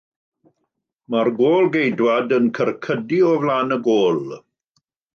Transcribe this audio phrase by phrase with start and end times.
[1.15, 4.23] Mae'r gôl-geidwad yn cyrcydu o flaen y gôl.